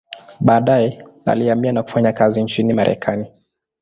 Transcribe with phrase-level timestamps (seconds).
[0.39, 3.25] Baadaye alihamia na kufanya kazi nchini Marekani.